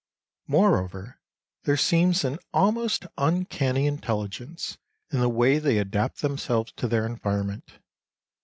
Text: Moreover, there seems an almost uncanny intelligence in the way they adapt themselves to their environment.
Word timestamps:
Moreover, 0.47 1.19
there 1.65 1.77
seems 1.77 2.23
an 2.23 2.39
almost 2.51 3.05
uncanny 3.19 3.85
intelligence 3.85 4.79
in 5.11 5.19
the 5.19 5.29
way 5.29 5.59
they 5.59 5.77
adapt 5.77 6.21
themselves 6.23 6.71
to 6.77 6.87
their 6.87 7.05
environment. 7.05 7.73